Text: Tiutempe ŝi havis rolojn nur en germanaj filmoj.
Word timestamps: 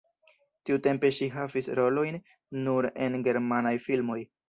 Tiutempe 0.69 1.11
ŝi 1.17 1.27
havis 1.35 1.71
rolojn 1.81 2.19
nur 2.67 2.91
en 3.09 3.23
germanaj 3.31 3.79
filmoj. 3.89 4.23